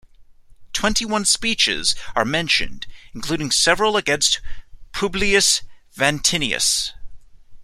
Twenty-one 0.73 1.25
speeches 1.25 1.93
are 2.15 2.25
mentioned, 2.25 2.87
including 3.13 3.51
several 3.51 3.95
against 3.97 4.41
Publius 4.93 5.61
Vatinius. 5.95 6.93